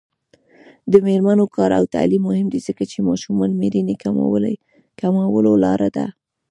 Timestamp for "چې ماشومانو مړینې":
2.91-3.95